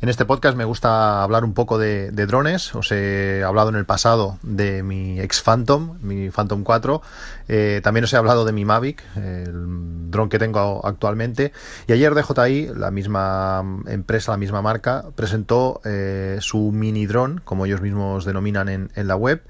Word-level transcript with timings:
en 0.00 0.08
este 0.08 0.24
podcast 0.24 0.56
me 0.56 0.64
gusta 0.64 1.22
hablar 1.24 1.44
un 1.44 1.54
poco 1.54 1.76
de, 1.76 2.10
drones. 2.10 2.72
Os 2.74 2.92
he 2.92 3.42
hablado 3.42 3.70
en 3.70 3.74
el 3.74 3.84
pasado 3.84 4.38
de 4.42 4.84
mi 4.84 5.18
ex 5.20 5.42
Phantom, 5.42 5.98
mi 6.00 6.30
Phantom 6.30 6.62
4. 6.62 7.02
Eh, 7.48 7.80
también 7.82 8.04
os 8.04 8.12
he 8.12 8.16
hablado 8.16 8.44
de 8.44 8.52
mi 8.52 8.64
Mavic, 8.64 9.02
el 9.16 10.10
dron 10.10 10.28
que 10.28 10.38
tengo 10.38 10.86
actualmente. 10.86 11.52
Y 11.88 11.92
ayer 11.92 12.14
DJI, 12.14 12.70
la 12.76 12.92
misma 12.92 13.64
empresa, 13.86 14.30
la 14.30 14.38
misma 14.38 14.62
marca, 14.62 15.04
presentó 15.16 15.80
eh, 15.84 16.38
su 16.40 16.70
mini 16.70 17.06
dron, 17.06 17.40
como 17.44 17.66
ellos 17.66 17.80
mismos 17.80 18.24
denominan 18.24 18.68
en, 18.68 18.90
la 18.94 19.16
web 19.16 19.42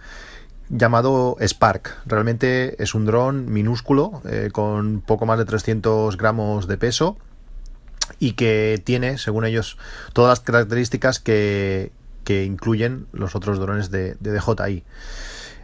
llamado 0.71 1.37
Spark. 1.41 1.95
Realmente 2.07 2.83
es 2.83 2.95
un 2.95 3.05
dron 3.05 3.52
minúsculo 3.52 4.23
eh, 4.24 4.49
con 4.51 5.02
poco 5.02 5.27
más 5.27 5.38
de 5.38 5.45
300 5.45 6.16
gramos 6.16 6.69
de 6.69 6.79
peso 6.79 7.19
y 8.19 8.33
que 8.33 8.80
tiene, 8.85 9.19
según 9.19 9.45
ellos, 9.45 9.79
todas 10.12 10.30
las 10.30 10.41
características 10.41 11.21
que, 11.21 11.93
incluyen 12.29 13.07
los 13.12 13.35
otros 13.35 13.59
drones 13.59 13.91
de, 13.91 14.15
DJI. 14.21 14.85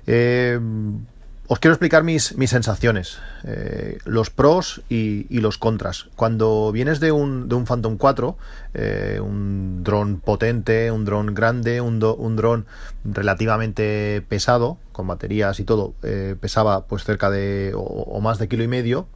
Eh, 0.07 0.59
os 1.47 1.59
quiero 1.59 1.75
explicar 1.75 2.05
mis, 2.05 2.38
mis 2.38 2.49
sensaciones, 2.49 3.19
eh, 3.45 3.99
los 4.07 4.30
pros 4.30 4.80
y, 4.88 5.27
los 5.41 5.59
contras. 5.59 6.09
Cuando 6.16 6.73
vienes 6.73 7.01
de 7.01 7.12
un, 7.12 7.51
de 7.51 7.55
un 7.55 7.66
Phantom 7.66 7.99
4, 7.99 8.38
eh, 8.73 9.21
un 9.23 9.85
dron 9.85 10.21
potente, 10.21 10.90
un 10.90 11.05
dron 11.05 11.35
grande, 11.35 11.83
un, 11.83 12.02
un 12.02 12.37
dron 12.37 12.65
relativamente 13.05 14.24
pesado, 14.27 14.79
con 14.93 15.07
baterías 15.07 15.61
y 15.61 15.65
todo, 15.65 15.93
pesaba 16.40 16.87
pues 16.87 17.05
cerca 17.05 17.29
de 17.29 17.73
o 17.77 18.21
más 18.23 18.38
de 18.38 18.49
kilo 18.49 18.65
y 18.65 18.68
medio, 18.68 19.07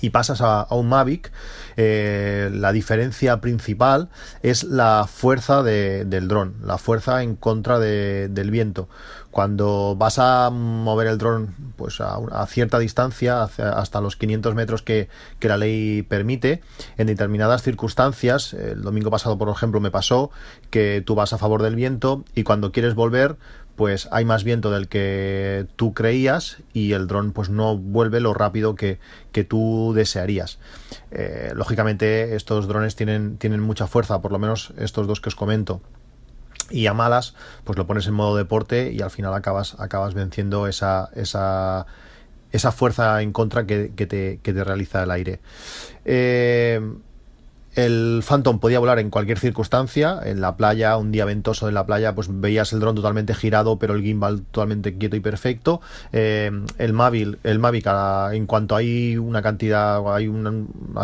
y 0.00 0.10
pasas 0.10 0.40
a, 0.40 0.66
un 0.70 0.88
Mavic, 0.88 1.30
eh, 1.76 2.50
la 2.52 2.72
diferencia 2.72 3.40
principal 3.40 4.08
es 4.42 4.64
la 4.64 5.06
fuerza 5.08 5.62
del 5.62 6.28
dron, 6.28 6.56
la 6.64 6.78
fuerza 6.78 7.22
en 7.22 7.36
contra 7.36 7.78
del 7.78 8.50
viento. 8.50 8.88
Cuando 9.34 9.96
vas 9.98 10.20
a 10.20 10.48
mover 10.50 11.08
el 11.08 11.18
dron 11.18 11.56
pues 11.74 12.00
a, 12.00 12.46
cierta 12.46 12.78
distancia, 12.78 13.42
hasta 13.42 14.00
los 14.00 14.14
500 14.14 14.54
metros 14.54 14.82
que, 14.82 15.08
que, 15.40 15.48
la 15.48 15.56
ley 15.56 16.02
permite, 16.02 16.62
en 16.98 17.08
determinadas 17.08 17.64
circunstancias, 17.64 18.54
el 18.54 18.82
domingo 18.82 19.10
pasado 19.10 19.36
por 19.36 19.48
ejemplo 19.48 19.80
me 19.80 19.90
pasó 19.90 20.30
que 20.70 21.02
tú 21.04 21.16
vas 21.16 21.32
a 21.32 21.38
favor 21.38 21.62
del 21.64 21.74
viento 21.74 22.24
y 22.36 22.44
cuando 22.44 22.70
quieres 22.70 22.94
volver 22.94 23.36
pues 23.74 24.06
hay 24.12 24.24
más 24.24 24.44
viento 24.44 24.70
del 24.70 24.86
que 24.86 25.66
tú 25.74 25.94
creías 25.94 26.58
y 26.72 26.92
el 26.92 27.08
dron 27.08 27.32
pues 27.32 27.50
no 27.50 27.76
vuelve 27.76 28.20
lo 28.20 28.34
rápido 28.34 28.76
que, 28.76 29.00
tú 29.48 29.94
desearías. 29.96 30.60
Eh, 31.10 31.50
lógicamente 31.56 32.36
estos 32.36 32.68
drones 32.68 32.94
tienen, 32.94 33.36
tienen 33.36 33.58
mucha 33.58 33.88
fuerza, 33.88 34.22
por 34.22 34.30
lo 34.30 34.38
menos 34.38 34.72
estos 34.78 35.08
dos 35.08 35.20
que 35.20 35.30
os 35.30 35.34
comento. 35.34 35.80
Y 36.70 36.86
a 36.86 36.94
malas, 36.94 37.34
pues 37.64 37.78
lo 37.78 37.86
pones 37.86 38.06
en 38.06 38.14
modo 38.14 38.36
deporte 38.36 38.92
y 38.92 39.00
al 39.02 39.10
final 39.10 39.34
acabas, 39.34 39.78
acabas 39.78 40.14
venciendo 40.14 40.66
esa, 40.66 41.10
esa, 41.14 41.86
esa 42.52 42.72
fuerza 42.72 43.20
en 43.22 43.32
contra 43.32 43.66
que, 43.66 43.88
te, 43.88 44.40
que 44.42 44.52
te 44.52 44.64
realiza 44.64 45.02
el 45.02 45.10
aire. 45.10 45.40
Eh, 46.04 46.80
el 47.74 48.22
Phantom 48.26 48.60
podía 48.60 48.78
volar 48.78 49.00
en 49.00 49.10
cualquier 49.10 49.40
circunstancia, 49.40 50.20
en 50.24 50.40
la 50.40 50.56
playa, 50.56 50.96
un 50.96 51.10
día 51.10 51.24
ventoso 51.24 51.66
en 51.66 51.74
la 51.74 51.84
playa, 51.84 52.14
pues 52.14 52.28
veías 52.30 52.72
el 52.72 52.78
dron 52.78 52.94
totalmente 52.94 53.34
girado, 53.34 53.80
pero 53.80 53.94
el 53.94 54.02
gimbal 54.02 54.42
totalmente 54.42 54.96
quieto 54.96 55.16
y 55.16 55.20
perfecto. 55.20 55.80
Eh, 56.12 56.52
el 56.78 56.92
Mavic, 56.92 57.38
el 57.42 57.58
Mavic 57.58 57.88
en 58.32 58.46
cuanto 58.46 58.76
hay 58.76 59.16
una 59.16 59.42
cantidad, 59.42 60.14
hay 60.14 60.28
una, 60.28 60.52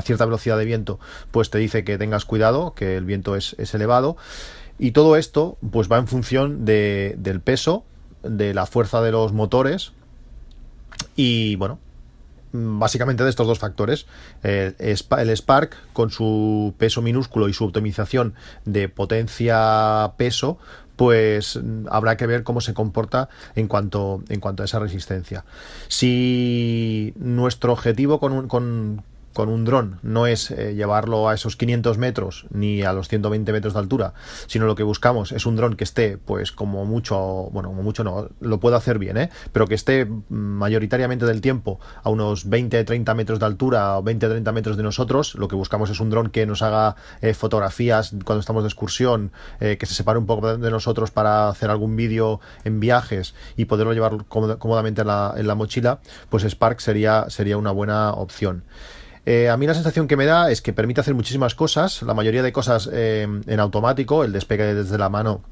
cierta 0.03 0.25
velocidad 0.26 0.59
de 0.59 0.65
viento, 0.65 1.00
pues 1.32 1.50
te 1.50 1.59
dice 1.59 1.82
que 1.82 1.99
tengas 1.99 2.25
cuidado, 2.25 2.72
que 2.75 2.97
el 2.97 3.04
viento 3.04 3.34
es, 3.34 3.56
elevado. 3.75 4.16
Y 4.82 4.92
todo 4.92 5.16
esto, 5.16 5.58
pues 5.70 5.92
va 5.92 5.98
en 5.98 6.06
función 6.06 6.64
del 6.64 7.41
peso, 7.44 7.84
de 8.22 8.54
la 8.54 8.64
fuerza 8.64 9.02
de 9.02 9.12
los 9.12 9.34
motores. 9.34 9.92
Y 11.16 11.56
bueno, 11.56 11.78
básicamente 12.52 13.22
de 13.22 13.28
estos 13.28 13.46
dos 13.46 13.58
factores. 13.58 14.06
El, 14.42 14.96
Spark, 15.36 15.76
con 15.92 16.10
su 16.10 16.74
peso 16.78 17.02
minúsculo 17.02 17.50
y 17.50 17.52
su 17.52 17.66
optimización 17.66 18.32
de 18.64 18.88
potencia-peso, 18.88 20.56
pues 20.96 21.60
habrá 21.90 22.16
que 22.16 22.26
ver 22.26 22.42
cómo 22.42 22.62
se 22.62 22.72
comporta 22.72 23.28
en 23.56 23.69
cuanto, 23.69 24.22
en 24.30 24.40
cuanto 24.40 24.62
a 24.62 24.66
esa 24.66 24.78
resistencia. 24.78 25.44
Si 25.88 27.12
nuestro 27.16 27.74
objetivo 27.74 28.19
con, 28.19 28.48
con, 28.48 29.02
con 29.40 29.48
un 29.48 29.64
dron 29.64 29.98
no 30.02 30.26
es 30.26 30.50
eh, 30.50 30.74
llevarlo 30.74 31.26
a 31.26 31.32
esos 31.32 31.56
500 31.56 31.96
metros 31.96 32.44
ni 32.50 32.82
a 32.82 32.92
los 32.92 33.08
120 33.08 33.52
metros 33.52 33.72
de 33.72 33.78
altura, 33.78 34.12
sino 34.46 34.66
lo 34.66 34.74
que 34.74 34.82
buscamos 34.82 35.32
es 35.32 35.46
un 35.46 35.56
dron 35.56 35.76
que 35.76 35.84
esté, 35.84 36.18
pues 36.18 36.52
como 36.52 36.84
mucho, 36.84 37.48
bueno, 37.50 37.70
como 37.70 37.82
mucho 37.82 38.04
no, 38.04 38.28
lo 38.38 38.60
puedo 38.60 38.76
hacer 38.76 38.98
bien, 38.98 39.16
¿eh? 39.16 39.30
pero 39.50 39.66
que 39.66 39.74
esté 39.74 40.06
mayoritariamente 40.28 41.24
del 41.24 41.40
tiempo 41.40 41.80
a 42.02 42.10
unos 42.10 42.50
20-30 42.50 43.14
metros 43.14 43.38
de 43.38 43.46
altura 43.46 43.96
o 43.96 44.04
20-30 44.04 44.52
metros 44.52 44.76
de 44.76 44.82
nosotros. 44.82 45.34
Lo 45.36 45.48
que 45.48 45.56
buscamos 45.56 45.88
es 45.88 46.00
un 46.00 46.10
dron 46.10 46.28
que 46.28 46.44
nos 46.44 46.60
haga 46.60 46.96
eh, 47.22 47.32
fotografías 47.32 48.10
cuando 48.26 48.40
estamos 48.40 48.62
de 48.62 48.68
excursión, 48.68 49.32
que 49.58 49.86
se 49.86 49.94
separe 49.94 50.18
un 50.18 50.26
poco 50.26 50.58
de 50.58 50.70
nosotros 50.70 51.10
para 51.10 51.48
hacer 51.48 51.70
algún 51.70 51.96
vídeo 51.96 52.40
en 52.64 52.78
viajes 52.78 53.34
y 53.56 53.64
poderlo 53.64 53.94
llevar 53.94 54.26
cómodamente 54.28 55.00
en 55.00 55.06
la, 55.06 55.32
en 55.34 55.46
la 55.46 55.54
mochila, 55.54 56.00
pues 56.28 56.44
Spark 56.44 56.80
sería, 56.80 57.30
sería 57.30 57.56
una 57.56 57.70
buena 57.70 58.12
opción. 58.12 58.64
Eh, 59.26 59.48
a 59.48 59.56
mí 59.56 59.66
la 59.66 59.75
sensación 59.75 60.08
que 60.08 60.16
me 60.16 60.26
da 60.26 60.50
es 60.50 60.62
que 60.62 60.72
permite 60.72 61.00
hacer 61.00 61.14
muchísimas 61.14 61.54
cosas, 61.54 62.03
la 62.03 62.14
mayoría 62.14 62.42
de 62.42 62.53
cosas 62.53 62.88
eh, 62.92 63.26
en 63.47 63.60
automático, 63.60 64.25
el 64.25 64.32
despegue 64.32 64.75
desde 64.75 64.97
la 64.98 65.08
mano 65.08 65.42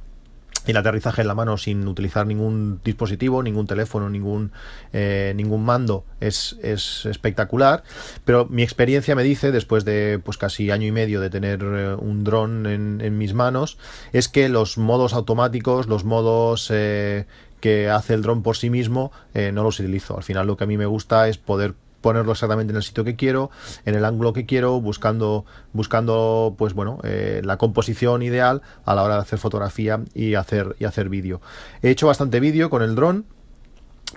y 0.67 0.73
el 0.73 0.77
aterrizaje 0.77 1.23
en 1.23 1.29
la 1.29 1.35
mano 1.35 1.57
sin 1.57 1.87
utilizar 1.87 2.27
ningún 2.27 2.81
dispositivo, 2.85 3.43
ningún 3.43 3.67
teléfono, 3.67 4.11
ningún, 4.11 4.53
eh, 4.93 5.33
ningún 5.37 5.65
mando 5.65 6.05
es, 6.21 6.59
espectacular. 6.63 7.85
Pero 8.25 8.47
mi 8.47 8.63
experiencia 8.63 9.15
me 9.15 9.23
dice, 9.23 9.51
después 9.51 9.85
de 9.85 10.21
pues 10.23 10.37
casi 10.37 10.71
año 10.71 10.87
y 10.87 10.93
medio 10.93 11.21
de 11.21 11.31
tener 11.31 11.65
un 11.65 12.25
dron 12.25 12.67
en, 12.67 13.19
mis 13.19 13.33
manos, 13.33 13.79
es 14.13 14.29
que 14.29 14.51
los 14.51 14.77
modos 14.77 15.15
automáticos, 15.15 15.87
los 15.87 16.05
modos 16.05 16.69
que 16.69 17.91
hace 17.91 18.15
el 18.15 18.23
dron 18.23 18.43
por 18.43 18.57
sí 18.57 18.69
mismo, 18.69 19.11
no 19.35 19.63
los 19.63 19.81
utilizo. 19.81 20.19
Al 20.19 20.23
final 20.23 20.47
lo 20.47 20.59
que 20.59 20.65
a 20.65 20.67
mí 20.67 20.77
me 20.77 20.87
gusta 20.87 21.29
es 21.29 21.39
poder 21.39 21.75
ponerlo 22.01 22.33
exactamente 22.33 22.73
en 22.73 22.77
el 22.77 22.83
sitio 22.83 23.05
que 23.05 23.17
quiero, 23.17 23.51
en 23.85 23.95
el 23.95 24.05
ángulo 24.05 24.33
que 24.33 24.47
quiero, 24.47 24.81
buscando, 24.81 25.45
buscando 25.73 26.55
pues 26.57 26.75
bueno, 26.75 26.99
eh, 27.05 27.41
la 27.45 27.57
composición 27.57 28.23
ideal 28.23 28.63
a 28.85 28.95
la 28.95 29.03
hora 29.03 29.15
de 29.17 29.23
hacer 29.23 29.39
fotografía 29.39 30.01
y 30.15 30.35
hacer, 30.35 30.77
y 30.79 30.85
hacer 30.85 31.09
vídeo. 31.09 31.41
He 31.83 31.91
hecho 31.91 32.07
bastante 32.07 32.41
vídeo 32.41 32.71
con 32.71 32.83
el 32.83 32.95
dron 32.95 33.27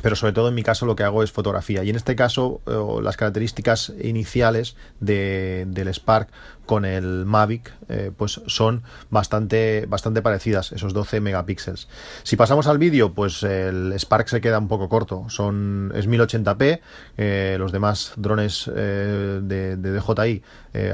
pero 0.01 0.15
sobre 0.15 0.33
todo 0.33 0.47
en 0.47 0.55
mi 0.55 0.63
caso 0.63 0.85
lo 0.85 0.95
que 0.95 1.03
hago 1.03 1.23
es 1.23 1.31
fotografía. 1.31 1.83
Y 1.83 1.89
en 1.89 1.95
este 1.95 2.15
caso 2.15 2.61
eh, 2.65 3.03
las 3.03 3.17
características 3.17 3.93
iniciales 4.01 4.75
de, 4.99 5.65
del 5.67 5.87
Spark 5.93 6.29
con 6.65 6.85
el 6.85 7.25
Mavic 7.25 7.73
eh, 7.89 8.11
pues 8.15 8.41
son 8.47 8.83
bastante, 9.09 9.85
bastante 9.87 10.21
parecidas 10.21 10.71
esos 10.71 10.93
12 10.93 11.19
megapíxeles. 11.19 11.87
Si 12.23 12.35
pasamos 12.35 12.67
al 12.67 12.77
vídeo 12.77 13.13
pues 13.13 13.43
el 13.43 13.93
Spark 13.97 14.29
se 14.29 14.41
queda 14.41 14.59
un 14.59 14.67
poco 14.67 14.87
corto. 14.87 15.25
Son 15.29 15.91
es 15.95 16.07
1080p 16.07 16.79
eh, 17.17 17.55
los 17.59 17.71
demás 17.71 18.13
drones 18.15 18.69
de, 18.73 19.75
DJI 19.75 20.43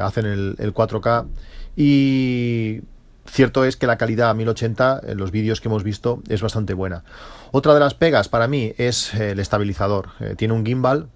hacen 0.01 0.25
el 0.25 0.73
4K 0.73 1.27
y 1.75 2.81
Cierto 3.29 3.65
es 3.65 3.77
que 3.77 3.87
la 3.87 3.97
calidad 3.97 4.29
a 4.29 4.33
1080 4.33 5.01
en 5.05 5.17
los 5.17 5.31
vídeos 5.31 5.61
que 5.61 5.67
hemos 5.67 5.83
visto 5.83 6.21
es 6.27 6.41
bastante 6.41 6.73
buena. 6.73 7.03
Otra 7.51 7.73
de 7.73 7.79
las 7.79 7.93
pegas 7.93 8.29
para 8.29 8.47
mí 8.47 8.73
es 8.77 9.13
el 9.13 9.39
estabilizador. 9.39 10.09
Eh, 10.19 10.35
tiene 10.37 10.53
un 10.53 10.65
gimbal 10.65 11.09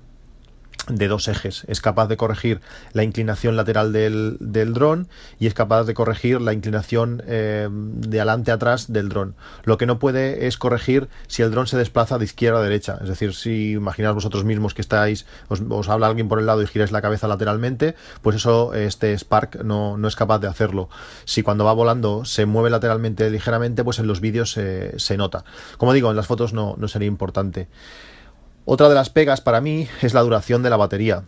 de 0.88 1.08
dos 1.08 1.28
ejes. 1.28 1.64
Es 1.68 1.82
capaz 1.82 2.08
de 2.08 2.18
corregir 2.18 2.62
la 2.94 3.04
inclinación 3.04 3.56
lateral 3.56 3.94
del, 3.94 4.38
del 4.40 4.74
dron 4.74 5.08
y 5.40 5.48
es 5.48 5.54
capaz 5.54 5.84
de 5.84 5.94
corregir 5.94 6.42
la 6.42 6.54
inclinación 6.54 7.24
eh, 7.28 7.68
de 7.72 8.20
adelante 8.20 8.52
a 8.52 8.56
atrás 8.56 8.92
del 8.92 9.10
dron. 9.10 9.36
Lo 9.64 9.78
que 9.78 9.86
no 9.86 10.00
puede 10.00 10.48
es 10.48 10.58
corregir 10.58 11.10
si 11.28 11.42
el 11.42 11.52
dron 11.52 11.68
se 11.68 11.78
desplaza 11.78 12.18
de 12.18 12.26
izquierda 12.26 12.60
a 12.60 12.64
derecha. 12.64 13.00
Es 13.02 13.10
decir, 13.10 13.34
si 13.34 13.72
imagináis 13.72 14.16
vosotros 14.16 14.44
mismos 14.44 14.74
que 14.74 14.82
estáis, 14.82 15.26
os, 15.48 15.90
habla 15.90 16.08
alguien 16.08 16.30
por 16.30 16.40
el 16.40 16.46
lado 16.46 16.62
y 16.62 16.68
giráis 16.68 16.92
la 16.92 17.02
cabeza 17.02 17.28
lateralmente, 17.28 17.96
pues 18.22 18.36
eso 18.36 18.74
este 18.74 19.18
Spark 19.18 19.64
no, 19.64 19.98
no, 19.98 20.08
es 20.08 20.16
capaz 20.16 20.40
de 20.40 20.48
hacerlo. 20.48 20.90
Si 21.26 21.44
cuando 21.44 21.66
va 21.66 21.74
volando 21.74 22.26
se 22.26 22.46
mueve 22.46 22.70
lateralmente 22.70 23.30
ligeramente, 23.30 23.84
pues 23.84 24.00
en 24.00 24.08
los 24.08 24.22
vídeos 24.22 24.52
se, 24.52 25.00
se 25.00 25.18
nota. 25.18 25.44
Como 25.78 25.94
digo, 25.94 26.10
en 26.10 26.16
las 26.16 26.28
fotos 26.28 26.54
no, 26.54 26.76
no 26.78 26.88
sería 26.88 27.08
importante. 27.08 27.68
Otra 28.66 28.90
de 28.90 28.96
las 28.96 29.10
pegas 29.10 29.42
para 29.42 29.62
mí 29.62 29.88
es 30.02 30.14
la 30.14 30.22
duración 30.22 30.64
de 30.64 30.70
la 30.70 30.78
batería. 30.78 31.24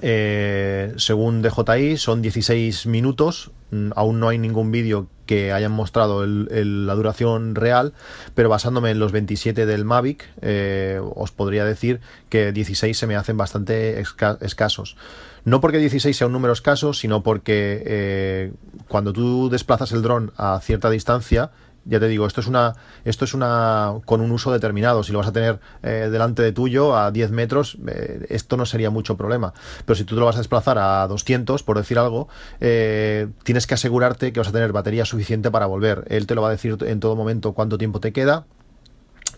Eh, 0.00 0.92
según 0.96 1.42
DJI 1.42 1.96
son 1.98 2.22
16 2.22 2.86
minutos, 2.86 3.52
mm, 3.70 3.90
aún 3.94 4.18
no 4.18 4.28
hay 4.28 4.38
ningún 4.38 4.72
vídeo 4.72 5.06
que 5.26 5.52
hayan 5.52 5.72
mostrado 5.72 6.26
la 6.26 6.94
duración 6.94 7.54
real, 7.54 7.94
pero 8.34 8.48
basándome 8.48 8.90
en 8.90 8.98
los 8.98 9.12
27 9.12 9.66
del 9.66 9.84
Mavic, 9.84 10.28
eh, 10.42 11.00
os 11.14 11.30
podría 11.30 11.64
decir 11.64 12.00
que 12.28 12.52
16 12.52 12.96
se 12.96 13.06
me 13.06 13.16
hacen 13.16 13.36
bastante 13.36 14.00
escasos. 14.40 14.96
No 15.44 15.60
porque 15.60 15.78
16 15.78 16.16
sea 16.16 16.26
un 16.26 16.32
número 16.32 16.52
escaso, 16.52 16.92
sino 16.92 17.22
porque 17.22 17.82
eh, 17.86 18.52
cuando 18.88 19.12
tú 19.12 19.48
desplazas 19.48 19.92
el 19.92 20.02
dron 20.02 20.32
a 20.36 20.60
cierta 20.62 20.90
distancia, 20.90 21.50
ya 21.84 22.00
te 22.00 22.08
digo, 22.08 22.26
esto 22.26 22.40
es 22.40 22.46
una, 22.46 22.74
esto 23.04 23.24
es 23.24 23.34
una 23.34 23.94
con 24.04 24.20
un 24.20 24.30
uso 24.32 24.52
determinado. 24.52 25.02
Si 25.02 25.12
lo 25.12 25.18
vas 25.18 25.28
a 25.28 25.32
tener 25.32 25.60
eh, 25.82 26.08
delante 26.10 26.42
de 26.42 26.52
tuyo 26.52 26.96
a 26.96 27.10
10 27.10 27.30
metros, 27.30 27.76
eh, 27.86 28.26
esto 28.30 28.56
no 28.56 28.66
sería 28.66 28.90
mucho 28.90 29.16
problema. 29.16 29.52
Pero 29.84 29.96
si 29.96 30.04
tú 30.04 30.14
te 30.14 30.20
lo 30.20 30.26
vas 30.26 30.36
a 30.36 30.38
desplazar 30.38 30.78
a 30.78 31.06
200, 31.06 31.62
por 31.62 31.76
decir 31.76 31.98
algo, 31.98 32.28
eh, 32.60 33.28
tienes 33.42 33.66
que 33.66 33.74
asegurarte 33.74 34.32
que 34.32 34.40
vas 34.40 34.48
a 34.48 34.52
tener 34.52 34.72
batería 34.72 35.04
suficiente 35.04 35.50
para 35.50 35.66
volver. 35.66 36.04
Él 36.08 36.26
te 36.26 36.34
lo 36.34 36.42
va 36.42 36.48
a 36.48 36.52
decir 36.52 36.76
en 36.80 37.00
todo 37.00 37.16
momento 37.16 37.52
cuánto 37.52 37.78
tiempo 37.78 38.00
te 38.00 38.12
queda 38.12 38.46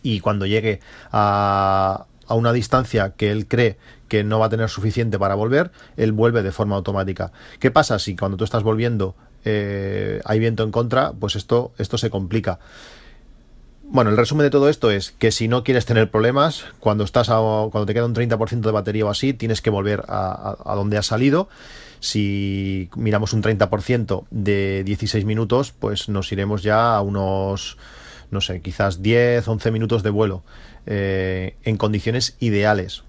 y 0.02 0.20
cuando 0.20 0.46
llegue 0.46 0.80
a, 1.10 2.06
a 2.26 2.34
una 2.34 2.52
distancia 2.52 3.14
que 3.16 3.30
él 3.30 3.48
cree 3.48 3.78
que 4.08 4.24
no 4.24 4.38
va 4.38 4.46
a 4.46 4.48
tener 4.50 4.68
suficiente 4.68 5.18
para 5.18 5.34
volver, 5.34 5.72
él 5.96 6.12
vuelve 6.12 6.42
de 6.42 6.52
forma 6.52 6.76
automática. 6.76 7.32
¿Qué 7.58 7.70
pasa 7.70 7.98
si 7.98 8.14
cuando 8.14 8.36
tú 8.36 8.44
estás 8.44 8.62
volviendo 8.62 9.16
eh, 9.48 10.20
hay 10.24 10.40
viento 10.40 10.64
en 10.64 10.72
contra, 10.72 11.12
pues 11.12 11.36
esto, 11.36 11.72
esto 11.78 11.98
se 11.98 12.10
complica. 12.10 12.58
Bueno, 13.84 14.10
el 14.10 14.16
resumen 14.16 14.44
de 14.44 14.50
todo 14.50 14.68
esto 14.68 14.90
es 14.90 15.12
que 15.12 15.30
si 15.30 15.46
no 15.46 15.62
quieres 15.62 15.86
tener 15.86 16.10
problemas, 16.10 16.64
cuando 16.80 17.04
estás 17.04 17.28
cuando 17.28 17.86
te 17.86 17.94
queda 17.94 18.06
un 18.06 18.14
30% 18.14 18.60
de 18.60 18.72
batería 18.72 19.06
o 19.06 19.08
así, 19.08 19.32
tienes 19.32 19.62
que 19.62 19.70
volver 19.70 20.02
a, 20.08 20.74
donde 20.74 20.98
has 20.98 21.06
salido. 21.06 21.48
Si 22.00 22.90
miramos 22.96 23.32
un 23.32 23.42
30% 23.44 24.24
de 24.32 24.82
16 24.84 25.24
minutos, 25.24 25.72
pues 25.78 26.08
nos 26.08 26.32
iremos 26.32 26.64
ya 26.64 26.96
a 26.96 27.00
unos, 27.00 27.78
no 28.32 28.40
sé, 28.40 28.60
quizás 28.60 29.00
10, 29.00 29.46
11 29.46 29.70
minutos 29.70 30.02
de 30.02 30.10
vuelo 30.10 30.42
eh, 30.86 31.54
en 31.62 31.76
condiciones 31.76 32.36
ideales 32.40 33.05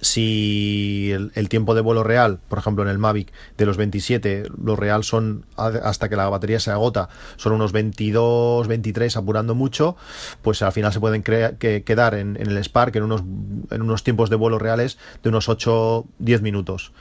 si 0.00 1.10
el, 1.12 1.48
tiempo 1.48 1.74
de 1.74 1.80
vuelo 1.80 2.02
real, 2.02 2.38
por 2.48 2.58
ejemplo 2.58 2.82
en 2.84 2.90
el 2.90 2.98
Mavic, 2.98 3.32
de 3.56 3.66
los 3.66 3.76
27, 3.76 4.44
lo 4.62 4.76
real 4.76 5.04
son 5.04 5.44
hasta 5.56 6.08
que 6.08 6.16
la 6.16 6.28
batería 6.28 6.60
se 6.60 6.70
agota, 6.70 7.08
son 7.36 7.52
unos 7.52 7.72
22, 7.72 8.68
23 8.68 9.16
apurando 9.16 9.54
mucho, 9.54 9.96
pues 10.42 10.62
al 10.62 10.72
final 10.72 10.92
se 10.92 11.00
pueden 11.00 11.22
quedar 11.22 12.14
en, 12.14 12.36
en, 12.36 12.46
el 12.48 12.58
Spark 12.64 12.94
en 12.96 13.02
unos, 13.02 13.22
en 13.70 13.82
unos 13.82 14.04
tiempos 14.04 14.30
de 14.30 14.36
vuelo 14.36 14.58
reales 14.58 14.98
de 15.22 15.28
unos 15.28 15.48
8, 15.48 16.04
10 16.18 16.42
minutos. 16.42 16.92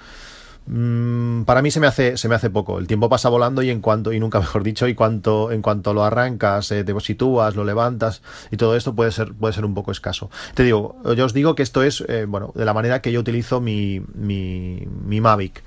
Mm, 0.67 1.43
para 1.43 1.61
mí 1.61 1.69
se 1.69 1.79
me 1.79 1.85
hace 1.85 2.17
se 2.17 2.27
me 2.27 2.35
hace 2.35 2.49
poco. 2.49 2.79
El 2.79 2.87
tiempo 2.87 3.07
pasa 3.07 3.29
volando 3.29 3.61
y 3.61 3.69
en 3.69 3.81
cuanto 3.81 4.13
y 4.13 4.19
nunca 4.19 4.39
mejor 4.45 4.63
dicho 4.63 4.87
y 4.87 4.95
cuanto 4.95 5.51
en 5.51 5.61
cuanto 5.61 5.93
lo 5.93 6.03
arrancas, 6.03 6.71
eh, 6.71 6.83
te 6.83 6.99
sitúas, 7.01 7.55
lo 7.55 7.63
levantas 7.63 8.21
y 8.51 8.57
todo 8.57 8.75
esto 8.75 8.95
puede 8.95 9.11
ser 9.11 9.33
puede 9.33 9.53
ser 9.53 9.65
un 9.65 9.73
poco 9.73 9.91
escaso. 9.91 10.29
Te 10.55 10.63
digo, 10.63 10.95
yo 11.15 11.25
os 11.25 11.33
digo 11.33 11.55
que 11.55 11.63
esto 11.63 11.83
es 11.83 12.03
eh, 12.07 12.25
bueno 12.27 12.51
de 12.55 12.65
la 12.65 12.73
manera 12.73 13.01
que 13.01 13.11
yo 13.11 13.19
utilizo 13.19 13.61
mi, 13.61 14.01
mi, 14.15 14.87
mi 15.05 15.21
Mavic 15.21 15.63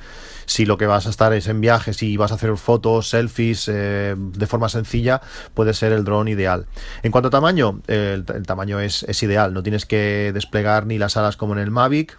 si 0.47 0.65
lo 0.65 0.79
que 0.79 0.87
vas 0.87 1.07
a 1.07 1.11
estar 1.11 1.35
es 1.35 1.47
en 1.47 1.61
viaje, 1.61 1.93
si 1.93 2.17
vas 2.17 2.33
a 2.33 2.37
hacer 2.37 2.57
fotos, 2.57 3.11
selfies 3.11 3.69
eh, 3.69 4.15
de 4.17 4.47
forma 4.47 4.71
sencilla, 4.71 5.21
puede 5.53 5.75
ser 5.75 5.93
el 5.93 6.05
dron 6.05 6.27
ideal. 6.27 6.67
En 7.03 7.13
cuanto 7.13 7.29
a 7.29 7.31
tamaño, 7.31 7.83
el, 7.87 8.25
tamaño 8.25 8.81
es, 8.81 9.03
es, 9.03 9.23
ideal, 9.23 9.53
no 9.53 9.63
tienes 9.63 9.85
que 9.85 10.31
desplegar 10.33 10.87
ni 10.87 10.97
las 10.97 11.19
alas 11.19 11.37
como 11.37 11.53
en 11.53 11.59
el 11.59 11.71
Mavic, 11.71 12.19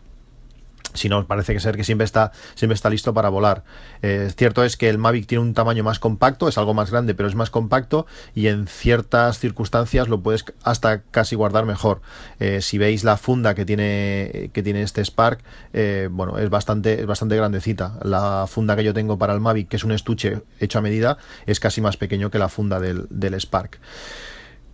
si 0.94 1.10
no, 1.10 1.26
parece 1.28 1.54
que 1.54 1.60
ser 1.60 1.76
que 1.76 1.84
siempre 1.84 2.06
está, 2.06 2.32
siempre 2.56 2.76
está 2.76 2.90
listo 2.90 3.14
para 3.14 3.30
volar. 3.30 3.64
Eh, 4.02 4.32
cierto 4.36 4.64
es 4.64 4.78
que 4.78 4.90
el 4.90 4.98
Mavic 4.98 5.28
tiene 5.28 5.44
un 5.44 5.54
tamaño 5.54 5.84
más 5.84 6.00
compacto, 6.00 6.48
es 6.48 6.58
algo 6.58 6.74
más 6.74 6.92
grande, 6.92 7.16
pero 7.16 7.28
es 7.30 7.36
más 7.36 7.50
compacto 7.50 8.06
y 8.36 8.48
en 8.48 8.68
ciertas 8.68 9.40
circunstancias 9.40 10.08
lo 10.08 10.22
puedes 10.22 10.46
hasta 10.64 11.02
casi 11.02 11.36
guardar 11.36 11.66
mejor. 11.66 12.02
Eh, 12.40 12.62
si 12.62 12.78
veis 12.78 13.04
la 13.04 13.18
funda 13.18 13.56
que 13.56 13.66
tiene, 13.66 14.52
que 14.54 14.64
tiene 14.64 14.82
este 14.82 15.04
Spark, 15.04 15.42
eh, 15.74 16.10
bueno, 16.12 16.38
es 16.38 16.50
bastante, 16.50 17.00
es 17.02 17.06
bastante 17.06 17.36
grandecita. 17.36 18.00
La 18.04 18.46
funda 18.48 18.76
que 18.76 18.84
yo 18.84 18.94
tengo 18.94 19.18
para 19.18 19.34
el 19.34 19.40
Mavic, 19.40 19.68
que 19.70 19.76
es 19.76 19.84
un 19.84 19.92
estuche 19.92 20.42
hecho 20.60 20.80
a 20.80 20.82
medida, 20.82 21.18
es 21.46 21.60
casi 21.60 21.82
más 21.82 21.98
pequeño 21.98 22.30
que 22.30 22.40
la 22.40 22.50
funda 22.50 22.80
del, 22.80 23.08
del 23.10 23.40
Spark. 23.40 23.80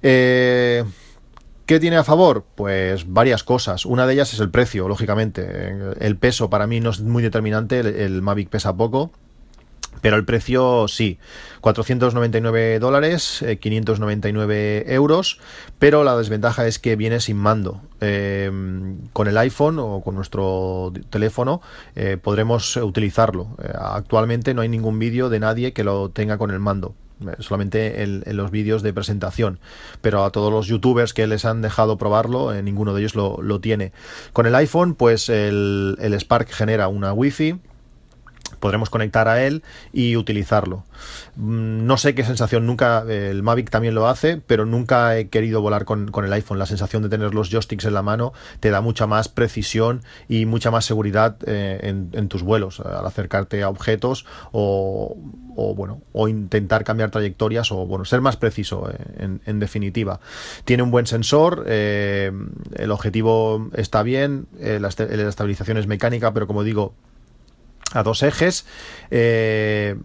Eh, 0.01 0.83
¿Qué 1.65 1.79
tiene 1.79 1.97
a 1.97 2.03
favor? 2.03 2.45
Pues 2.53 3.11
varias 3.11 3.43
cosas. 3.43 3.87
Una 3.87 4.05
de 4.05 4.13
ellas 4.13 4.31
es 4.33 4.39
el 4.39 4.51
precio, 4.51 4.87
lógicamente. 4.87 5.73
El 5.99 6.15
peso 6.15 6.47
para 6.47 6.67
mí 6.67 6.79
no 6.79 6.91
es 6.91 7.01
muy 7.01 7.23
determinante, 7.23 7.79
el, 7.79 8.21
Mavic 8.21 8.49
pesa 8.49 8.77
poco. 8.77 9.11
Pero 10.01 10.17
el 10.17 10.25
precio 10.25 10.87
sí, 10.87 11.17
499 11.61 12.77
dólares, 12.77 13.43
599 13.59 14.77
eh, 14.77 14.93
euros, 14.93 15.39
pero 15.79 16.03
la 16.03 16.15
desventaja 16.15 16.67
es 16.67 16.77
que 16.77 16.95
viene 16.95 17.19
sin 17.19 17.37
mando. 17.37 17.81
Eh, 17.99 18.51
con 19.13 19.27
el 19.27 19.37
iPhone 19.37 19.79
o 19.79 20.01
con 20.01 20.13
nuestro 20.13 20.93
teléfono 21.09 21.61
eh, 21.95 22.17
podremos 22.21 22.77
utilizarlo. 22.77 23.57
actualmente 23.73 24.53
no 24.53 24.61
hay 24.61 24.69
ningún 24.69 24.99
vídeo 24.99 25.29
de 25.29 25.39
nadie 25.39 25.73
que 25.73 25.83
lo 25.83 26.09
tenga 26.09 26.37
con 26.37 26.51
el 26.51 26.59
mando. 26.59 26.93
Eh, 27.21 27.35
solamente 27.39 28.03
en, 28.03 28.23
los 28.35 28.51
vídeos 28.51 28.81
de 28.81 28.93
presentación. 28.93 29.59
Pero 30.01 30.23
a 30.23 30.31
todos 30.31 30.51
los 30.51 30.67
youtubers 30.67 31.13
que 31.13 31.27
les 31.27 31.45
han 31.45 31.61
dejado 31.61 31.97
probarlo, 31.97 32.53
eh, 32.53 32.61
ninguno 32.61 32.93
de 32.93 33.01
ellos 33.01 33.15
lo, 33.15 33.41
lo, 33.41 33.59
tiene. 33.59 33.93
Con 34.33 34.45
el 34.45 34.55
iPhone, 34.55 34.95
pues 34.95 35.29
el, 35.29 35.97
el 36.01 36.13
Spark 36.13 36.49
genera 36.49 36.87
una 36.87 37.13
Wi-Fi 37.13 37.59
podremos 38.59 38.89
conectar 38.89 39.27
a 39.27 39.43
él 39.43 39.63
y 39.93 40.15
utilizarlo. 40.15 40.83
Mm, 41.35 41.85
no 41.85 41.97
sé 41.97 42.15
qué 42.15 42.23
sensación, 42.23 42.65
nunca, 42.65 43.03
el 43.07 43.43
Mavic 43.43 43.69
también 43.69 43.95
lo 43.95 44.07
hace, 44.07 44.41
pero 44.45 44.65
nunca 44.65 45.17
he 45.17 45.27
querido 45.29 45.61
volar 45.61 45.85
con, 45.85 46.11
el 46.15 46.33
iPhone. 46.33 46.59
La 46.59 46.65
sensación 46.65 47.03
de 47.03 47.09
tener 47.09 47.33
los 47.33 47.49
joysticks 47.49 47.85
en 47.85 47.93
la 47.93 48.01
mano 48.01 48.33
te 48.59 48.69
da 48.69 48.81
mucha 48.81 49.07
más 49.07 49.27
precisión 49.29 50.01
y 50.27 50.45
mucha 50.45 50.71
más 50.71 50.85
seguridad 50.85 51.37
eh, 51.45 51.79
en, 51.83 52.27
tus 52.27 52.43
vuelos, 52.43 52.79
al 52.79 53.05
acercarte 53.05 53.61
a 53.61 53.69
objetos 53.69 54.25
o, 54.51 55.15
bueno, 55.75 56.01
o 56.11 56.27
intentar 56.27 56.83
cambiar 56.83 57.11
trayectorias 57.11 57.71
o 57.71 57.85
bueno, 57.85 58.03
ser 58.05 58.21
más 58.21 58.37
preciso 58.37 58.89
eh, 58.91 59.39
en, 59.45 59.59
definitiva. 59.59 60.19
Tiene 60.65 60.83
un 60.83 60.91
buen 60.91 61.05
sensor, 61.05 61.65
eh, 61.67 62.31
el 62.75 62.91
objetivo 62.91 63.69
está 63.73 64.03
bien, 64.03 64.47
la 64.59 64.87
estabilización 64.87 65.77
es 65.77 65.87
mecánica, 65.87 66.33
pero 66.33 66.47
como 66.47 66.63
digo, 66.63 66.93
a 67.93 68.03
dos 68.03 68.23
ejes. 68.23 68.65
Eh, 69.11 69.95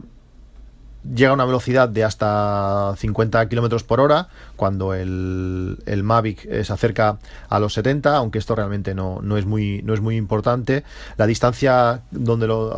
llega 1.03 1.31
a 1.31 1.35
una 1.35 1.45
velocidad 1.45 1.89
de 1.89 2.05
hasta 2.05 2.95
50 2.97 3.49
kilómetros 3.49 3.85
por 3.85 4.01
hora 4.01 4.29
cuando 4.57 4.95
el, 4.95 5.79
el 5.87 6.03
Mavic 6.03 6.45
eh, 6.45 6.65
se 6.65 6.73
acerca 6.73 7.19
a 7.49 7.59
los 7.59 7.73
70 7.75 8.17
aunque 8.17 8.39
esto 8.39 8.55
realmente 8.55 8.95
no, 8.95 9.21
no, 9.23 9.37
es 9.37 9.47
muy 9.47 9.83
no 9.83 9.95
es 9.95 10.01
muy 10.01 10.17
importante. 10.17 10.85
La 11.17 11.27
distancia 11.27 12.03
donde 12.11 12.47
lo 12.47 12.71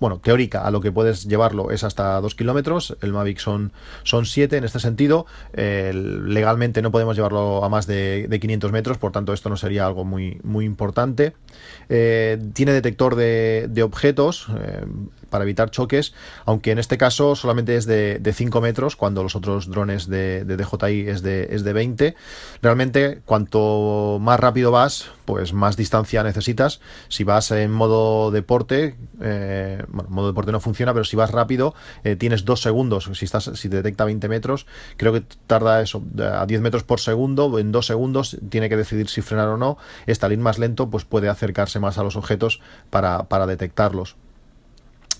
bueno 0.00 0.18
teórica 0.18 0.62
a 0.62 0.70
lo 0.70 0.80
que 0.80 0.92
puedes 0.92 1.24
llevarlo 1.26 1.70
es 1.70 1.84
hasta 1.84 2.20
2 2.20 2.34
kilómetros. 2.34 2.96
El 3.00 3.12
Mavic 3.12 3.38
son 3.38 3.72
son 4.02 4.26
7 4.26 4.56
en 4.56 4.64
este 4.64 4.80
sentido. 4.80 5.26
Legalmente 5.54 6.82
no 6.82 6.90
podemos 6.90 7.16
llevarlo 7.16 7.64
a 7.64 7.68
más 7.68 7.86
de, 7.86 8.28
500 8.40 8.72
metros 8.72 8.98
por 8.98 9.12
tanto 9.12 9.32
esto 9.32 9.48
no 9.48 9.56
sería 9.56 9.86
algo 9.86 10.04
muy 10.04 10.38
muy 10.42 10.64
importante. 10.64 11.34
Eh, 11.88 12.38
tiene 12.52 12.72
detector 12.72 13.14
de, 13.16 13.68
de 13.70 13.82
objetos 13.82 14.46
eh, 14.58 14.84
para 15.34 15.42
evitar 15.42 15.72
choques, 15.72 16.14
aunque 16.44 16.70
en 16.70 16.78
este 16.78 16.96
caso 16.96 17.34
solamente 17.34 17.74
es 17.74 17.86
de, 17.86 18.32
5 18.32 18.60
metros, 18.60 18.94
cuando 18.94 19.24
los 19.24 19.34
otros 19.34 19.68
drones 19.68 20.08
de, 20.08 20.44
DJI 20.44 21.08
es 21.08 21.22
de, 21.22 21.48
es 21.50 21.64
de 21.64 21.72
20. 21.72 22.14
Realmente, 22.62 23.20
cuanto 23.24 24.18
más 24.20 24.38
rápido 24.38 24.70
vas, 24.70 25.10
pues 25.24 25.52
más 25.52 25.76
distancia 25.76 26.22
necesitas. 26.22 26.80
Si 27.08 27.24
vas 27.24 27.50
en 27.50 27.72
modo 27.72 28.30
deporte, 28.30 28.94
eh, 29.20 29.82
bueno, 29.88 30.08
modo 30.08 30.28
deporte 30.28 30.52
no 30.52 30.60
funciona, 30.60 30.92
pero 30.92 31.04
si 31.04 31.16
vas 31.16 31.32
rápido, 31.32 31.74
eh, 32.04 32.14
tienes 32.14 32.44
dos 32.44 32.62
segundos. 32.62 33.10
Si 33.14 33.24
estás, 33.24 33.50
detecta 33.68 34.04
20 34.04 34.28
metros, 34.28 34.68
creo 34.96 35.12
que 35.12 35.24
tarda 35.48 35.82
eso 35.82 36.00
a 36.22 36.46
10 36.46 36.60
metros 36.60 36.84
por 36.84 37.00
segundo, 37.00 37.58
en 37.58 37.72
dos 37.72 37.86
segundos 37.86 38.38
tiene 38.50 38.68
que 38.68 38.76
decidir 38.76 39.08
si 39.08 39.20
frenar 39.20 39.48
o 39.48 39.56
no. 39.56 39.78
Estalín 40.06 40.42
más 40.42 40.60
lento, 40.60 40.90
pues 40.90 41.04
puede 41.04 41.28
acercarse 41.28 41.80
más 41.80 41.98
a 41.98 42.04
los 42.04 42.14
objetos 42.14 42.60
para 42.88 43.46
detectarlos. 43.48 44.14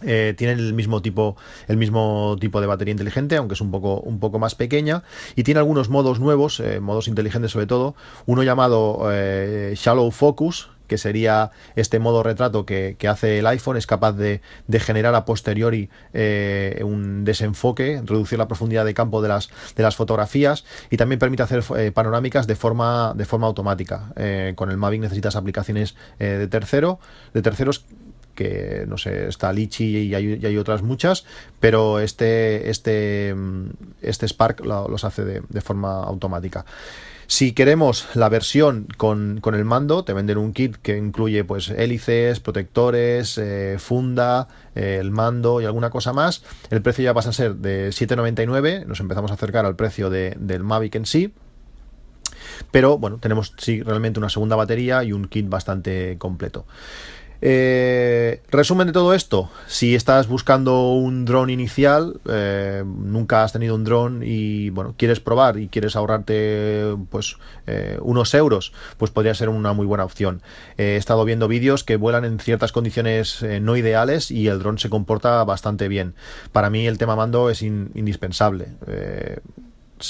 Eh, 0.02 0.34
tiene 0.36 0.54
el 0.54 0.74
mismo 0.74 1.02
tipo 1.02 1.36
el 1.68 1.76
mismo 1.76 2.36
tipo 2.40 2.60
de 2.60 2.66
batería 2.66 2.92
inteligente 2.92 3.36
aunque 3.36 3.54
es 3.54 3.60
un 3.60 3.70
poco 3.70 4.00
un 4.00 4.18
poco 4.18 4.38
más 4.38 4.54
pequeña 4.54 5.04
y 5.36 5.44
tiene 5.44 5.58
algunos 5.58 5.88
modos 5.88 6.20
nuevos 6.20 6.60
eh, 6.60 6.80
modos 6.80 7.06
inteligentes 7.06 7.52
sobre 7.52 7.66
todo 7.66 7.94
uno 8.26 8.42
llamado 8.42 9.08
eh, 9.12 9.74
shallow 9.76 10.10
focus 10.10 10.68
que 10.86 10.98
sería 10.98 11.50
este 11.76 11.98
modo 11.98 12.22
retrato 12.22 12.66
que, 12.66 12.96
hace 13.08 13.38
el 13.38 13.46
iPhone, 13.46 13.76
es 13.76 13.86
capaz 13.86 14.12
de, 14.12 14.40
generar 14.78 15.14
a 15.14 15.24
posteriori 15.24 15.88
eh, 16.12 16.82
un 16.84 17.24
desenfoque, 17.24 18.02
reducir 18.04 18.38
la 18.38 18.48
profundidad 18.48 18.84
de 18.84 18.94
campo 18.94 19.22
de 19.22 19.28
las, 19.28 19.50
de 19.76 19.82
las 19.82 19.96
fotografías 19.96 20.64
y 20.90 20.96
también 20.96 21.18
permite 21.18 21.42
hacer 21.42 21.64
eh, 21.76 21.90
panorámicas 21.92 22.46
de 22.46 22.54
forma, 22.54 23.14
de 23.16 23.24
forma 23.24 23.46
automática. 23.46 24.12
Con 24.54 24.70
el 24.70 24.76
Mavic 24.76 25.00
necesitas 25.00 25.36
aplicaciones 25.36 25.96
de 26.18 26.46
tercero, 26.48 26.98
de 27.32 27.42
terceros 27.42 27.84
que 28.34 28.84
no 28.88 28.98
sé, 28.98 29.28
está 29.28 29.52
Litchi 29.52 29.84
y 29.84 30.14
hay, 30.14 30.56
otras 30.56 30.82
muchas, 30.82 31.24
pero 31.60 32.00
este, 32.00 32.70
este, 32.70 33.34
mm, 33.34 33.70
este 34.02 34.28
Spark 34.28 34.64
los 34.64 35.04
hace 35.04 35.24
de, 35.24 35.60
forma 35.60 36.02
automática. 36.02 36.64
Si 37.26 37.52
queremos 37.52 38.06
la 38.14 38.28
versión 38.28 38.86
con, 38.98 39.40
el 39.44 39.64
mando, 39.64 40.04
te 40.04 40.12
venden 40.12 40.36
un 40.36 40.52
kit 40.52 40.76
que 40.76 40.98
incluye 40.98 41.42
pues 41.42 41.70
hélices, 41.70 42.38
protectores, 42.40 43.38
eh, 43.38 43.76
funda, 43.78 44.48
eh, 44.74 44.98
el 45.00 45.10
mando 45.10 45.60
y 45.62 45.64
alguna 45.64 45.88
cosa 45.88 46.12
más. 46.12 46.44
El 46.70 46.82
precio 46.82 47.02
ya 47.02 47.14
pasa 47.14 47.30
a 47.30 47.32
ser 47.32 47.56
de 47.56 47.88
7,99. 47.88 48.84
Nos 48.84 49.00
empezamos 49.00 49.30
a 49.30 49.34
acercar 49.34 49.64
al 49.64 49.74
precio 49.74 50.10
del 50.10 50.62
Mavic 50.62 50.96
en 50.96 51.06
sí. 51.06 51.32
Pero 52.70 52.98
bueno, 52.98 53.18
tenemos 53.18 53.54
sí 53.56 53.82
realmente 53.82 54.18
una 54.18 54.28
segunda 54.28 54.56
batería 54.56 55.02
y 55.04 55.12
un 55.12 55.26
kit 55.26 55.48
bastante 55.48 56.16
completo. 56.18 56.66
Eh, 57.46 58.40
resumen 58.50 58.86
de 58.86 58.94
todo 58.94 59.12
esto, 59.12 59.50
si 59.66 59.94
estás 59.94 60.28
buscando 60.28 60.92
un 60.92 61.26
dron 61.26 61.50
inicial, 61.50 62.18
eh, 62.26 62.82
nunca 62.86 63.44
has 63.44 63.52
tenido 63.52 63.74
un 63.74 63.84
dron 63.84 64.22
y 64.24 64.70
bueno, 64.70 64.94
quieres 64.96 65.20
probar 65.20 65.58
y 65.58 65.68
quieres 65.68 65.94
ahorrarte 65.94 66.96
pues 67.10 67.36
eh, 67.66 67.98
unos 68.00 68.32
euros, 68.32 68.72
pues 68.96 69.10
podría 69.10 69.34
ser 69.34 69.50
una 69.50 69.74
muy 69.74 69.84
buena 69.84 70.06
opción. 70.06 70.40
he 70.78 70.96
estado 70.96 71.22
viendo 71.26 71.46
vídeos 71.46 71.84
que 71.84 71.96
vuelan 71.96 72.24
en 72.24 72.38
ciertas 72.38 72.72
condiciones 72.72 73.44
no 73.60 73.76
ideales 73.76 74.30
y 74.30 74.48
el 74.48 74.60
dron 74.60 74.78
se 74.78 74.88
comporta 74.88 75.44
bastante 75.44 75.88
bien. 75.88 76.14
Para 76.50 76.70
mí 76.70 76.86
el 76.86 76.96
tema 76.96 77.14
mando 77.14 77.50
es 77.50 77.60
indispensable 77.60 78.68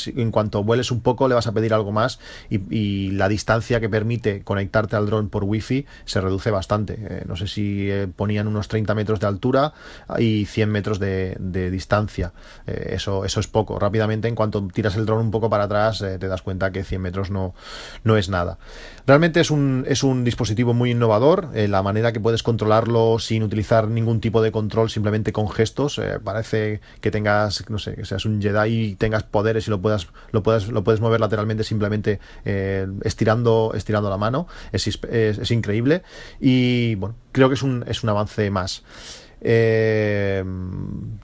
en 0.07 0.31
cuanto 0.31 0.65
vueles 0.65 0.91
un 0.91 1.01
poco 1.01 1.29
le 1.29 1.35
vas 1.35 1.47
a 1.47 1.53
pedir 1.53 1.75
algo 1.75 1.93
más 1.93 2.19
y, 2.51 3.11
la 3.15 3.29
distancia 3.29 3.81
que 3.81 3.89
permite 3.89 4.43
conectarte 4.43 4.97
al 4.97 5.07
dron 5.07 5.29
por 5.29 5.45
wifi 5.45 5.87
se 6.05 6.21
reduce 6.21 6.51
bastante. 6.51 6.97
Eh, 6.99 7.25
no 7.27 7.37
sé 7.37 7.47
si 7.47 7.91
eh, 7.91 8.09
ponían 8.09 8.47
unos 8.49 8.69
30 8.69 8.95
metros 8.95 9.21
de 9.21 9.27
altura 9.27 9.73
y 10.19 10.47
100 10.47 10.71
metros 10.71 10.99
de, 10.99 11.37
distancia. 11.71 12.33
Eh, 12.67 12.93
eso, 12.95 13.25
eso 13.25 13.41
es 13.41 13.47
poco. 13.47 13.79
Rápidamente, 13.79 14.29
en 14.29 14.35
cuanto 14.35 14.67
tiras 14.73 14.97
el 14.97 15.07
dron 15.07 15.21
un 15.21 15.31
poco 15.31 15.51
para 15.51 15.65
atrás, 15.65 15.99
te 15.99 16.29
das 16.29 16.43
cuenta 16.43 16.73
que 16.73 16.85
100 16.85 17.01
metros 17.01 17.31
no, 17.31 17.55
no 18.03 18.17
es 18.17 18.29
nada. 18.29 18.59
Realmente 19.07 19.41
es 19.41 19.51
un, 19.51 19.85
es 19.89 20.03
un 20.03 20.25
dispositivo 20.25 20.75
muy 20.75 20.91
innovador. 20.93 21.51
la 21.55 21.83
manera 21.83 22.13
que 22.13 22.21
puedes 22.21 22.43
controlarlo 22.43 23.19
sin 23.19 23.43
utilizar 23.43 23.89
ningún 23.89 24.21
tipo 24.21 24.43
de 24.43 24.51
control, 24.51 24.91
simplemente 24.91 25.33
con 25.33 25.49
gestos. 25.49 26.01
parece 26.23 26.81
que 27.01 27.11
tengas, 27.11 27.69
no 27.69 27.79
sé, 27.79 27.95
que 27.95 28.05
seas 28.05 28.25
un 28.25 28.41
Jedi 28.41 28.91
y 28.91 28.95
tengas 28.97 29.23
poderes 29.23 29.69
y 29.69 29.71
lo 29.71 29.81
puedas, 29.85 30.09
lo 30.33 30.43
puedas, 30.43 30.69
lo 30.69 30.83
puedes 30.83 31.03
mover 31.03 31.21
lateralmente 31.21 31.63
simplemente 31.63 32.21
eh, 32.47 32.87
estirando, 33.03 33.73
estirando 33.75 34.09
la 34.09 34.17
mano. 34.17 34.49
Es, 34.73 34.87
es, 34.87 35.51
increíble. 35.51 36.03
Y 36.41 36.95
bueno, 36.95 37.17
creo 37.33 37.49
que 37.49 37.55
es 37.55 37.63
un, 37.63 37.85
es 37.87 38.03
un 38.03 38.09
avance 38.09 38.51
más. 38.51 38.83
Eh, 39.47 40.43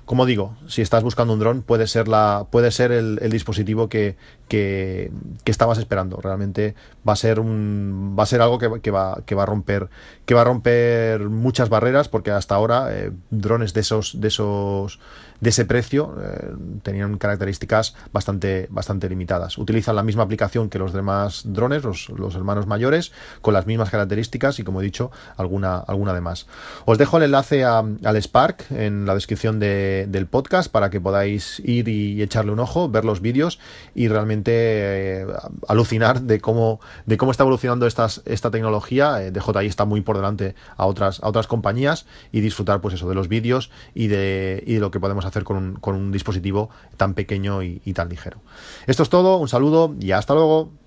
como 0.05 0.27
digo, 0.27 0.57
si 0.67 0.83
estás 0.83 1.03
buscando 1.03 1.33
un 1.33 1.41
dron, 1.41 1.63
puede 1.63 1.87
ser 1.87 2.07
la, 2.07 2.47
puede 2.51 2.71
ser 2.71 2.93
el, 2.93 3.17
dispositivo 3.31 3.89
que, 3.89 4.17
que, 4.49 5.11
estabas 5.47 5.79
esperando. 5.79 6.19
Realmente 6.21 6.75
va 7.09 7.15
a 7.15 7.17
ser 7.17 7.41
un, 7.41 8.17
va 8.19 8.25
a 8.25 8.27
ser 8.27 8.43
algo 8.43 8.59
que, 8.59 8.91
va, 8.91 9.23
que 9.25 9.35
va 9.35 9.45
a 9.45 9.47
romper, 9.47 9.89
que 10.27 10.35
va 10.35 10.43
a 10.43 10.45
romper 10.45 11.29
muchas 11.29 11.71
barreras, 11.71 12.09
porque 12.09 12.31
hasta 12.31 12.57
ahora 12.57 12.89
eh, 12.91 13.11
drones 13.31 13.73
de 13.73 13.81
esos, 13.81 14.21
de 14.21 14.29
esos 14.29 15.01
de 15.41 15.51
ese 15.51 15.65
precio 15.65 16.15
eh, 16.23 16.53
tenían 16.83 17.19
características 17.19 17.95
bastante, 18.13 18.67
bastante 18.71 19.09
limitadas. 19.09 19.59
Utilizan 19.59 19.97
la 19.97 20.03
misma 20.03 20.23
aplicación 20.23 20.69
que 20.69 20.79
los 20.79 20.93
demás 20.93 21.43
drones, 21.47 21.83
los, 21.83 22.35
hermanos 22.35 22.67
mayores, 22.67 23.13
con 23.41 23.55
las 23.55 23.67
mismas 23.67 23.91
características 23.91 24.59
y, 24.59 24.65
como 24.65 24.81
he 24.81 24.85
dicho, 24.85 25.11
alguna, 25.37 25.79
alguna 25.79 26.13
de 26.13 26.21
más. 26.21 26.47
Os 26.85 26.99
dejo 26.99 27.17
el 27.17 27.25
enlace 27.25 27.65
al 28.11 28.17
Spark 28.17 28.67
en 28.71 29.07
la 29.07 29.15
descripción 29.15 29.61
del 29.61 30.27
podcast 30.27 30.71
para 30.71 30.91
que 30.91 31.01
podáis 31.01 31.61
ir 31.65 31.89
y 31.89 32.21
echarle 32.23 32.53
un 32.53 32.59
ojo, 32.59 32.89
ver 32.89 33.05
los 33.05 33.21
vídeos 33.21 33.59
y 33.95 34.09
realmente 34.09 34.53
eh, 34.53 35.27
alucinar 35.69 36.23
de 36.23 36.41
cómo, 36.41 36.81
de 37.07 37.17
cómo 37.17 37.31
está 37.31 37.45
evolucionando 37.45 37.87
estas, 37.87 38.23
esta 38.27 38.51
tecnología. 38.51 39.23
Eh, 39.23 39.31
DJI 39.31 39.67
está 39.67 39.85
muy 39.85 40.01
por 40.01 40.17
delante 40.17 40.55
a 40.77 40.87
otras, 40.87 41.23
a 41.23 41.29
otras 41.29 41.47
compañías 41.47 42.07
y 42.33 42.41
disfrutar 42.41 42.81
pues 42.81 42.95
eso 42.95 43.09
de 43.09 43.15
los 43.15 43.29
vídeos 43.29 43.71
y 43.95 44.09
de, 44.09 44.63
y 44.67 44.75
de 44.75 44.81
lo 44.81 44.91
que 44.91 44.99
podemos 44.99 45.25
hacer 45.25 45.45
con 45.45 45.57
un, 45.57 45.75
con 45.75 45.95
un 45.95 46.11
dispositivo 46.11 46.69
tan 46.97 47.15
pequeño 47.15 47.63
y 47.63 47.93
tan 47.95 48.09
ligero. 48.09 48.41
Esto 48.87 49.05
es 49.05 49.09
todo, 49.09 49.37
un 49.37 49.49
saludo 49.49 49.95
y 50.01 50.13
hasta 50.13 50.35
luego. 50.35 50.80